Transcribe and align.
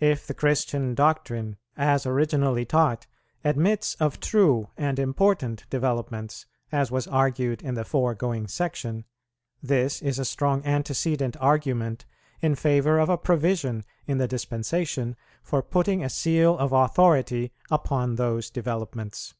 If 0.00 0.26
the 0.26 0.32
Christian 0.32 0.94
doctrine, 0.94 1.58
as 1.76 2.06
originally 2.06 2.64
taught, 2.64 3.06
admits 3.44 3.94
of 3.96 4.18
true 4.18 4.70
and 4.78 4.98
important 4.98 5.68
developments, 5.68 6.46
as 6.72 6.90
was 6.90 7.06
argued 7.06 7.60
in 7.60 7.74
the 7.74 7.84
foregoing 7.84 8.46
Section, 8.48 9.04
this 9.62 10.00
is 10.00 10.18
a 10.18 10.24
strong 10.24 10.64
antecedent 10.64 11.36
argument 11.40 12.06
in 12.40 12.54
favour 12.54 12.98
of 12.98 13.10
a 13.10 13.18
provision 13.18 13.84
in 14.06 14.16
the 14.16 14.26
Dispensation 14.26 15.14
for 15.42 15.60
putting 15.62 16.02
a 16.02 16.08
seal 16.08 16.56
of 16.56 16.72
authority 16.72 17.52
upon 17.70 18.14
those 18.14 18.48
developments. 18.48 19.34